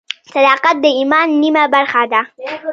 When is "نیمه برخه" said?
1.41-2.01